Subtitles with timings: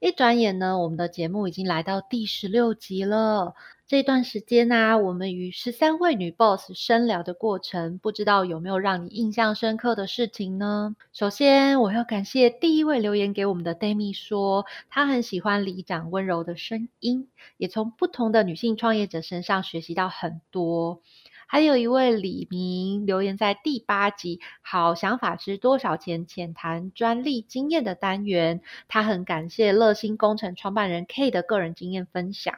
[0.00, 3.54] 一转眼呢，我们的节目已经来到第十六集了。
[3.84, 10.94] 这段时间呢，我们与十三位女 boss 深聊的过程，不知道有没有让你印象深刻的事情呢？
[11.12, 21.02] 首先，我要感谢第一位留言给我们的 Demi 说，她很喜欢里长温柔的声音，也从不同的女性创业者身上学习到很多。
[21.50, 32.54] 还有一位李明留言在第八集“好想法值多少钱”浅谈专利经验的单元，他很感谢乐心工程创办人 K 的个人经验分享。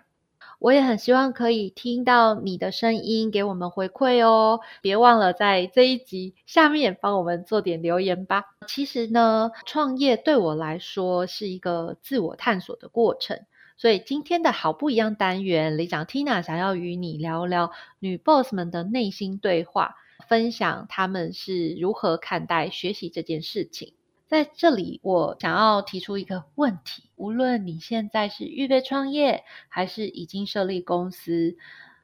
[0.59, 4.59] 我也很希望可以听到你的声音，给我们回馈哦！
[4.83, 8.45] 别忘了在这一集下面帮我们做点留言吧。
[8.66, 13.41] 其实呢，创业对我来说是一个自我探索的过程，
[13.81, 19.97] 所以今天的好不一样单元，李长 Tina 想要与你聊聊女 boss 们的内心对话，
[20.29, 23.95] 分享他们是如何看待学习这件事情。
[24.27, 31.57] 在这里，我想要提出一个问题：无论你现在是预备创业，还是已经设立公司，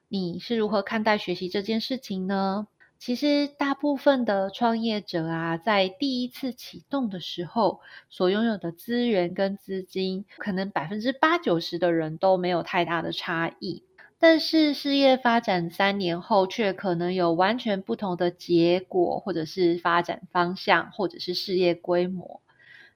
[0.09, 2.69] 你是如何看待学习这件事情呢？
[2.99, 13.85] 其实，大部分的创业者啊，在第一次启动的时候，所拥有的资源跟资金，可能百分之八九十的人都没有太大的差异。
[14.19, 22.41] 但是事业发展三年后，却可能有完全不同的结果，或者是发展方向，或者是事业规模。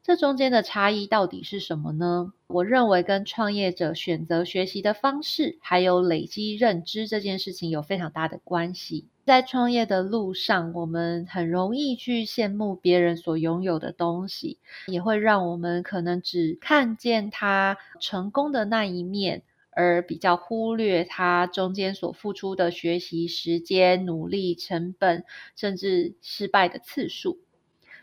[0.03, 2.33] 这中间的差异到底是什么呢？
[2.47, 9.07] 我认为跟创业者选择学习的方式，还有累积认知这件事情有非常大的关系。
[9.31, 19.45] 在创业的路上，我们很容易去羡慕别人所拥有的东西，也会让我们可能只看见他成功的那一面。
[19.71, 25.25] 而比较忽略他中间所付出的学习时间、努力、成本，
[25.55, 27.39] 甚至失败的次数。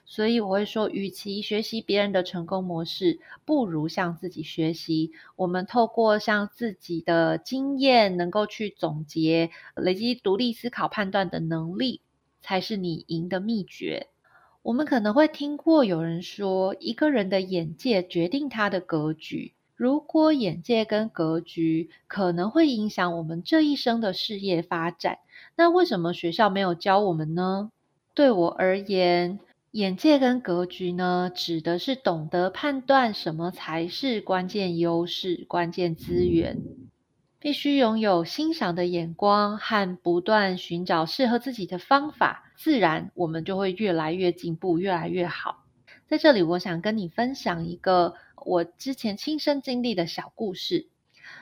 [0.10, 5.12] 所以我会说，与其学习别人的成功模式，不如向自己学习。
[5.36, 12.00] 我们透过向自己的经验，能够去总结、累积独立思考、判断的能力，
[12.42, 14.08] 才是你赢的秘诀。
[14.64, 19.54] 我们可能会听过有人说，一个人的眼界决定他的格局。
[19.76, 25.20] 如果眼界跟格局可能会影响我们这一生的事业发展，
[25.58, 27.72] 那为什么学校没有教我们呢？
[28.16, 29.40] 对我而言，
[29.72, 36.62] 眼界跟格局呢，指的是懂得判断什么才是关键优势、关键资源，
[37.40, 45.66] 必须拥有欣赏的眼光和不断寻找适合自己的方法，自然我们就会越来越进步，越来越好。
[46.08, 48.16] 在这里，我想跟你分享一个。
[48.46, 50.88] 我之前亲身经历的小故事，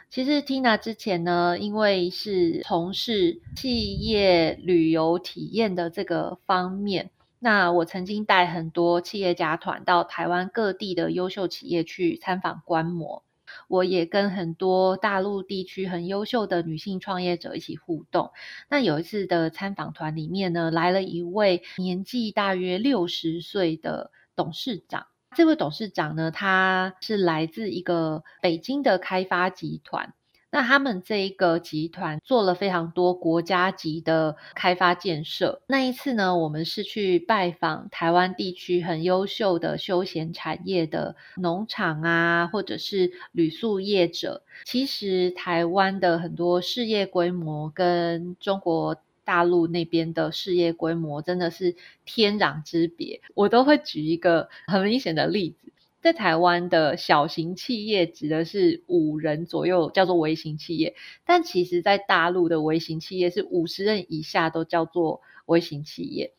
[0.10, 7.12] 其实 Tina 之前呢，因为是从事企业旅游体验的这个方面，
[7.46, 13.24] 那我曾经带很多企业家团到台湾各地的优秀企业去参访观摩，
[13.68, 18.32] 我也跟很多大陆地区很优秀的女性创业者一起互动。
[18.68, 25.06] 那有一次的参访团里面呢，来了一位年纪大约六十岁的董事长。
[25.36, 30.16] 这位董事长呢，他是来自一个北京的开发集团。
[30.56, 35.62] 那他们这一个集团做了非常多国家级的开发建设。
[35.68, 44.44] 那一次呢，我们是去拜访台湾地区很优秀的休闲产业的农场啊，或者是旅宿业者。
[44.64, 48.96] 其实台湾的很多事业规模跟中国。
[49.26, 53.20] 大陆那边的事业规模真的是天壤之别。
[53.34, 55.74] 我都会举一个很明显的例子，
[56.06, 60.94] 在台湾的小型企业指的是五人左右，叫做微型企业；
[61.26, 66.36] 但其实，在大陆的微型企业是五十人以下都叫做微型企业。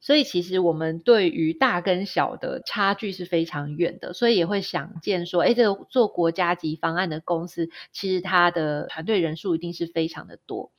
[0.00, 10.72] 所以，其实我们对于大跟小的差距是非常远的，所以也会想见说，哎，这个做国家级方案的公司，其实它的团队人数一定是非常的多。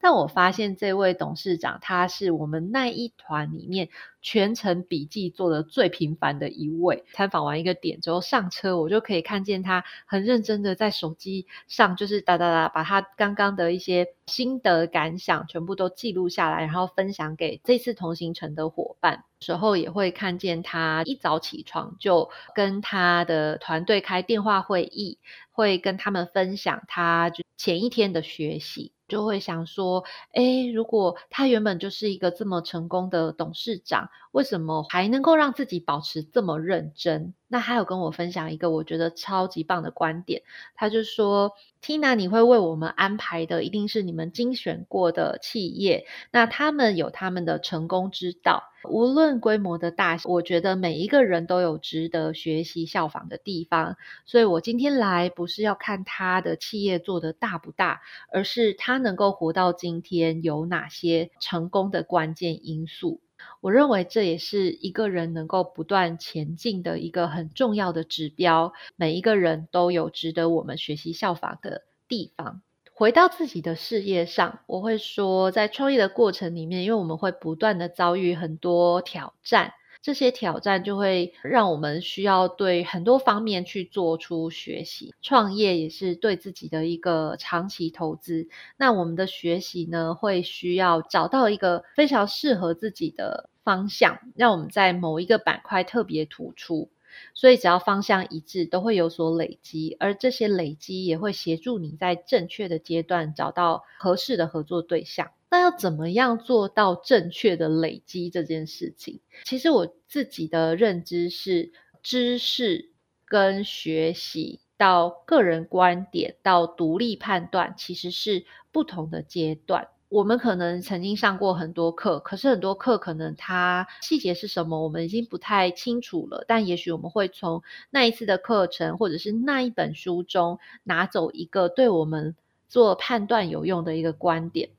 [0.00, 3.88] 但我发现这位董事长，他是我们那一团里面
[4.24, 7.04] 全程笔记做的最频繁的一位。
[7.12, 19.24] 参访完一个点之后上车，我就可以看见他很认真的在手机上就是哒哒哒把他刚刚的一些心得感想全部都记录下来，然后分享给这次同行程的伙伴。
[19.40, 25.18] 时候也会看见他一早起床就跟他的团队开电话会议，
[25.52, 28.92] 会跟他们分享他就前一天的学习。
[29.06, 37.34] 就会想说，哎，如果他原本就是一个这么成功的董事长，为什么还能够让自己保持这么认真？
[37.46, 40.42] 那还有跟我分享一个我觉得超级棒的观点，
[40.74, 53.96] 他就说：“Tina，你会为我们安排的一定是你们精选过的企业，那他们有他们的成功之道。”无论规模的大小，我觉得每一个人都有值得学习效仿的地方。
[54.26, 63.20] 所以我今天来不是要看他的企业做的大不大，而是他能够活到今天有哪些成功的关键因素。
[63.60, 68.72] 我认为这也是一个人能够不断前进的一个很重要的指标。
[68.96, 72.62] 每一个人都有值得我们学习效仿的地方。
[72.92, 79.72] 回到自己的事业上，我会说，在创业的过程里面，因为我们会不断的遭遇很多挑战，
[80.04, 85.14] 这些挑战就会让我们需要对很多方面去做出学习。
[85.22, 88.46] 创业也是对自己的一个长期投资。
[88.76, 96.90] 那我们的学习呢，会需要找到一个非常适合自己的方向，让我们在某一个板块特别突出。
[97.32, 105.30] 所以，只要方向一致，都会有所累积，而这些累积也会协助你在正确的阶段找到合适的合作对象。
[105.54, 109.20] 那要怎么样做到正确的累积这件事情？
[109.44, 111.70] 其实我自己的认知是，
[112.02, 112.90] 知识
[113.24, 119.86] 跟学习到个人观点到独立判断，其实是不同的阶段。
[120.08, 126.44] 我们可能曾经上过很多课，可是很多课可能它细节是什么，我们已经不太清楚了。
[126.48, 132.34] 但也许我们会从那一次的课程，或者是那一本书中拿走一个对我们
[132.68, 134.70] 做判断有用的一个观点。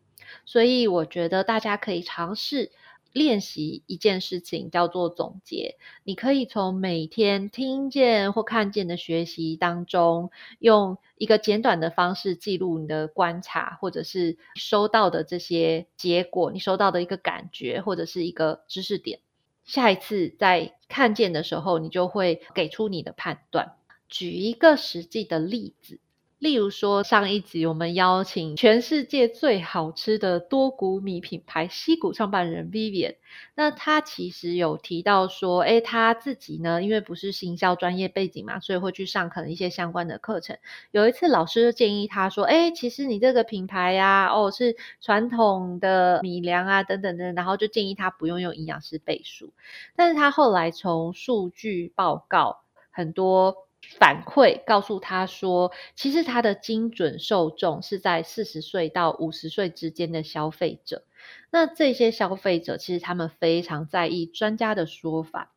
[0.45, 2.71] 所以我觉得大家可以尝试。
[3.11, 5.77] 练习一件事情叫做总结。
[6.03, 19.21] 你可以从每天听见或看见的学习当中，用一个简短的方式记录你的观察，或者是收到的这些结果，你收到的一个感觉，或者是一个知识点。
[19.63, 23.77] 下一次在看见的时候，你就会给出你的判断。
[24.09, 26.01] 举一个实际的例子。
[26.45, 33.15] 例如说，上一集我们邀请全世界最好吃的多谷米品牌西谷创办人 Vivian，
[33.55, 40.55] 那他其实有提到说，哎，他自己呢，因为不是行销专业背景嘛，所以会去上可能一些相关的课程。
[40.91, 49.51] 有一次老师就建议他说，哎，其实你这个品牌呀，哦，是传统的米粮啊，等等的，然后就建议他不用用营养师背书。
[49.95, 52.61] 但是他后来从数据报告
[52.91, 53.65] 很多。
[53.97, 61.03] 反馈告诉他说，其实他的精准受众是在四十岁到五十岁之间的消费者。
[61.51, 65.53] 那这些消费者其实他们非常在意专家的说法，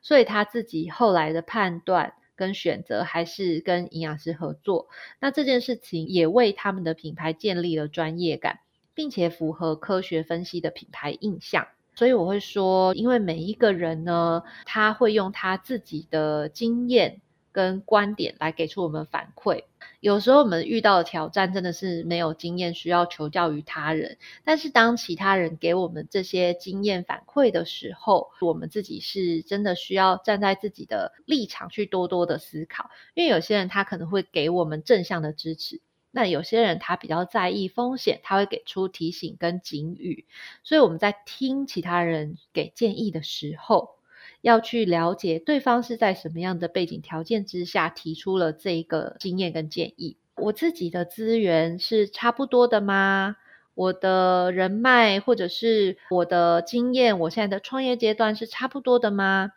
[0.00, 4.88] 所以他自己后来的判断跟选择还是跟营养师合作。
[5.18, 8.60] 那这件事情也为他们的品牌建立了专业感，
[8.94, 11.66] 并且符合科学分析的品牌印象。
[11.94, 17.20] 所以我会说，因为每一个人呢，他会用他自己的经验。
[17.52, 19.64] 跟观点来给出我们反馈。
[20.00, 24.18] 有时候我们遇到的挑战真的是没有经验，需要求教于他人。
[24.44, 32.90] 但是当其他人给我们这些经验反馈的时候，我们自己是真的需要站在自己的立场去多多的思考。
[33.14, 35.80] 因为有些人他可能会给我们正向的支持，
[36.10, 40.26] 那有些人他比较在意风险，他会给出提醒跟警语。
[40.62, 43.99] 所以我们在听其他人给建议的时候。
[44.40, 50.16] 要去了解对方是在什么样的背景条件之下提出了这一个经验跟建议。
[50.36, 53.36] 我自己的资源是差不多的吗？
[53.74, 59.52] 我的人脉或者是我的经验，我现在的创业阶段是差不多的吗？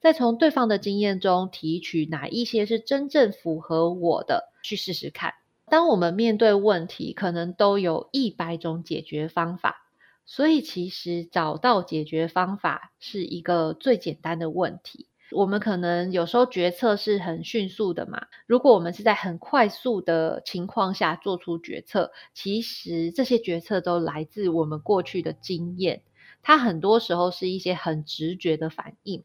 [0.00, 5.32] 再从对方的经验中提取哪一些是真正符合我的，去试试看。
[5.70, 9.81] 当我们面对问题，可能都有一百种解决方法。
[10.24, 15.08] 所以，其实找到解决方法是一个最简单的问题。
[15.32, 18.26] 我们可能有时候决策是很迅速的嘛。
[18.46, 26.02] 如果我们是在很快速的情况下做出决策，其实这些决策都来自我们过去的经验。
[26.42, 29.24] 它很多时候是一些很直觉的反应。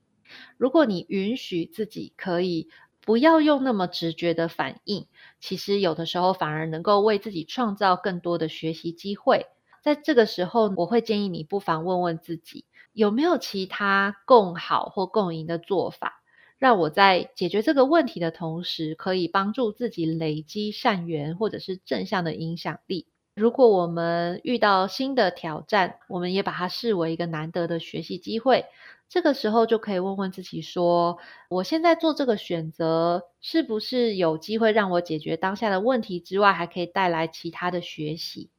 [0.58, 2.70] 如果你允许自己可以
[3.02, 5.08] 不要用那么直觉的反应，
[5.42, 9.48] 其实有的时候反而能够为自己创造更多的学习机会。
[9.88, 16.22] 在这个时候，我会建议你不妨问问自己，有没有其他更好或共赢的做法，
[16.58, 23.08] 让我在解决这个问题的同时，可以帮助自己累积善缘或者是正向的影响力。
[23.38, 28.66] 如果我们遇到新的挑战，我们也把它视为一个难得的学习机会。
[29.08, 31.18] 这个时候就可以问问自己说：
[31.48, 38.50] 我现在做这个选择，是不是有机会让我解决当下的问题之外，还可以带来其他的学习？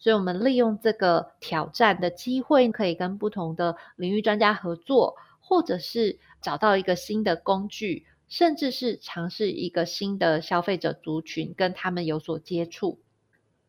[0.00, 12.98] 所以，我们利用这个挑战的机会，可以跟不同的领域专家合作，或者是找到一个新的工具，甚至是尝试一个新的消费者族群，跟他们有所接触。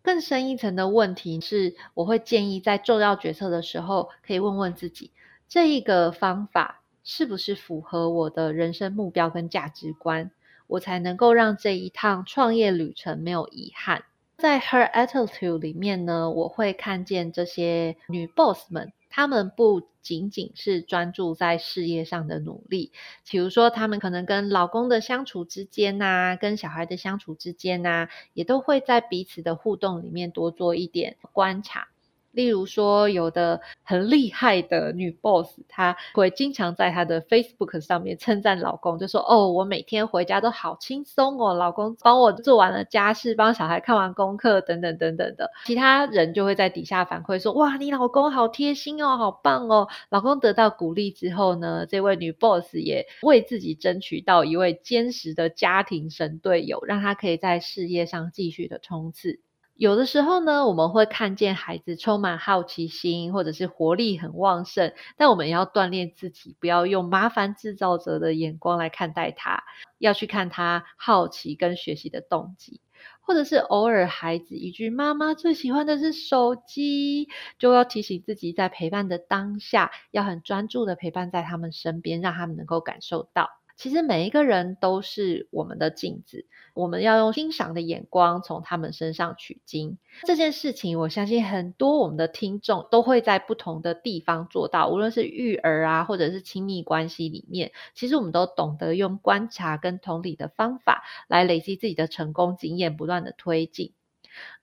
[0.01, 5.11] 更深一层的问题是，我会建议在重要决策的时候，可以问问自己，
[5.49, 10.31] 这一个方法是不是符合我的人生目标跟价值观，
[10.67, 14.05] 我才能够让这一趟创业旅程没有遗憾。
[14.41, 18.91] 在 Her Attitude 里面呢，我会看见这些女 boss 们。
[19.07, 22.91] 她们不仅仅是专注在事业上的努力，
[23.29, 31.90] 比如说，她们可能跟老公的相处之间呐，跟小孩的相处之间呐，也都会在彼此的互动里面多做一点观察。
[32.31, 59.39] 例如说，有的很厉害的女 boss，她会经常在她的 Facebook 上面称赞老公，就说：“哦，我每天回家都好轻松哦，老公帮我做完了家事，帮小孩看完功课，等等等等的。”其他人就会在底下反馈说：“哇，你老公好贴心哦，好棒哦！”老公得到鼓励之后呢，这位女 boss 也为自己争取到一位坚实的家庭神队友，让她可以在事业上继续的冲刺。
[59.81, 69.63] 有的时候呢，我们会看见孩子充满好奇心，或者是活力很旺盛，但我们要锻炼自己，不要用麻烦制造者的眼光来看待他，
[69.97, 72.79] 要去看他好奇跟学习的动机，
[73.21, 83.49] 或者是偶尔孩子一句“妈妈最喜欢的是手机”，就要提醒自己，在陪伴的当下，要很专注的陪伴在他们身边，让他们能够感受到。
[83.81, 86.45] 其实每一个人都是我们的镜子，
[86.75, 89.97] 我们要用欣赏的眼光从他们身上取经。
[90.21, 103.93] 这件事情，我相信很多我们的听众都会在不同的地方做到，无论是育儿啊，或者是亲密关系里面，其实我们都懂得用观察跟同理的方法来累积自己的成功经验，不断的推进。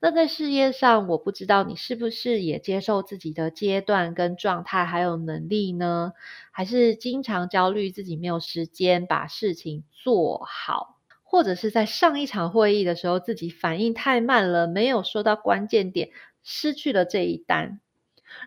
[0.01, 6.13] 那在事业上，我不知道你是不是也接受自己的阶段跟状态，还有能力呢？
[6.51, 16.09] 还是经常焦虑自己没有时间把事情做好，或者是在上一场会议的时候，自己反应太慢了，没有说到关键点，
[16.43, 17.79] 失去了这一单。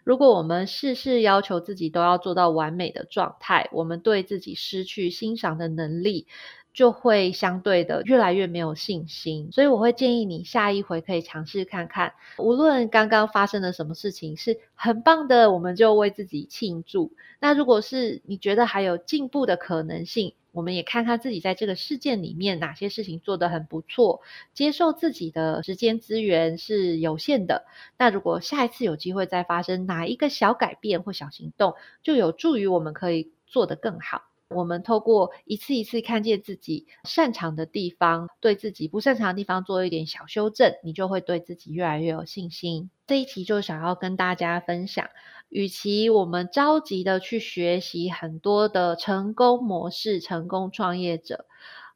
[0.05, 6.29] 如果我们事事要求自己都要做到完美的状态，我们对自己失去欣赏的能力。
[6.73, 17.12] 就会相对的越来越没有信心，所以我会建议你下一回可以尝试看看，无论刚刚发生了什么事情是很棒的，我们就为自己庆祝。
[17.41, 24.23] 那如果是你觉得还有进步的可能性，我们也看看自己在这个事件里面哪些事情做得很不错，
[24.55, 27.67] 接受自己的时间资源是有限的。
[27.99, 34.23] 那如果下一次有机会再发生哪一个小改变或小行动，就有助于我们可以做得更好。
[34.54, 42.90] 我们透过一次一次看见自己擅长的地方，对自己不擅长的地方做一点小修正，你就会对自己越来越有信心。
[43.06, 45.09] 这一期就想要跟大家分享，
[45.49, 51.47] 与其我们着急的去学习很多的成功模式、成功创业者。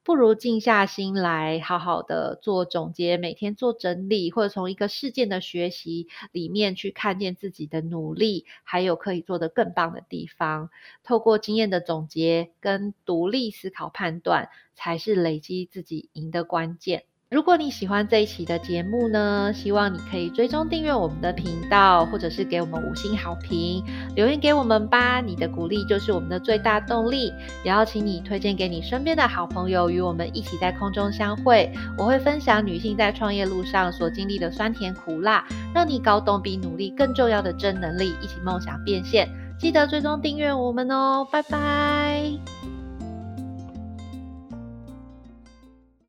[0.06, 10.70] 不如静下心来，好好的做总结，每天做整理，或者从一个事件的学习里面去看见自己的努力，还有可以做得更棒的地方。
[11.02, 17.02] 透过经验的总结跟独立思考判断，才是累积自己赢的关键。
[17.28, 23.82] 如果你喜欢这一期的节目呢，希望你可以追踪订阅我们的频道，或者是给我们五星好评，
[24.14, 25.20] 留言给我们吧。
[25.20, 27.32] 你的鼓励就是我们的最大动力。
[27.64, 31.68] 也邀请你推荐给你身边的好朋友，与我们一起在空中相会。
[31.98, 39.28] 我会分享女性在创业路上所经历的酸甜苦辣，让你搞懂比努力更重要的真能力，一起梦想变现。
[39.58, 42.75] 记得追踪订阅我们哦，拜拜。